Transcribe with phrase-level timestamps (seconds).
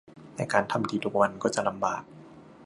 [0.35, 2.03] แต่การทำดีทุกวันก็จะลำบาก